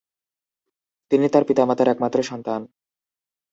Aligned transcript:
তিনি 1.11 1.25
তাঁর 1.29 1.43
পিতা 1.45 1.63
মাতার 1.65 1.87
একমাত্র 1.87 2.17
সন্তান। 2.23 2.61